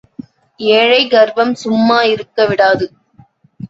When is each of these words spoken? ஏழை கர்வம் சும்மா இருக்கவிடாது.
ஏழை 0.59 1.07
கர்வம் 1.07 1.53
சும்மா 1.53 2.01
இருக்கவிடாது. 2.03 2.87